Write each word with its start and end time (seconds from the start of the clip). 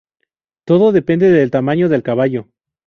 Todo 0.65 0.91
depende 0.91 1.29
del 1.29 1.51
tamaño 1.51 1.87
del 1.87 2.01
caballo. 2.01 2.47